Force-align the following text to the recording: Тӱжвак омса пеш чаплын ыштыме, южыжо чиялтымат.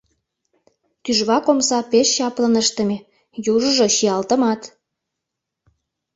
Тӱжвак 1.03 1.45
омса 1.51 1.79
пеш 1.91 2.07
чаплын 2.15 2.53
ыштыме, 2.63 2.97
южыжо 3.53 3.87
чиялтымат. 3.95 4.61